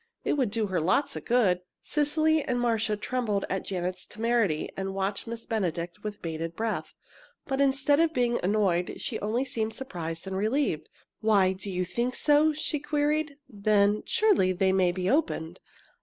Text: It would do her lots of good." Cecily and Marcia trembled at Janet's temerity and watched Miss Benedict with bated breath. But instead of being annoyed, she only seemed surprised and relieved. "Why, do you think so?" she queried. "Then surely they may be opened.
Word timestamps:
It 0.25 0.33
would 0.33 0.49
do 0.49 0.65
her 0.65 0.81
lots 0.81 1.15
of 1.15 1.25
good." 1.25 1.61
Cecily 1.83 2.41
and 2.43 2.59
Marcia 2.59 2.97
trembled 2.97 3.45
at 3.51 3.63
Janet's 3.63 4.03
temerity 4.07 4.67
and 4.75 4.95
watched 4.95 5.27
Miss 5.27 5.45
Benedict 5.45 6.01
with 6.01 6.23
bated 6.23 6.55
breath. 6.55 6.95
But 7.45 7.61
instead 7.61 7.99
of 7.99 8.11
being 8.11 8.39
annoyed, 8.41 8.99
she 8.99 9.19
only 9.19 9.45
seemed 9.45 9.75
surprised 9.75 10.25
and 10.25 10.35
relieved. 10.35 10.89
"Why, 11.19 11.53
do 11.53 11.69
you 11.69 11.85
think 11.85 12.15
so?" 12.15 12.51
she 12.51 12.79
queried. 12.79 13.37
"Then 13.47 14.01
surely 14.07 14.53
they 14.53 14.73
may 14.73 14.91
be 14.91 15.07
opened. 15.07 15.59